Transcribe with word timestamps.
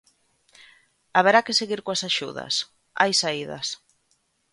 Haberá 1.17 1.39
que 1.45 1.57
seguir 1.59 1.79
coas 1.85 2.01
axudas, 2.09 2.53
hai 2.99 3.11
saídas. 3.21 3.67